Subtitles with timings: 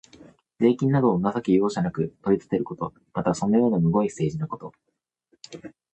[0.59, 2.91] 税金などを情け容赦なく取り立てること。
[3.13, 4.73] また、そのようなむごい政治のこと。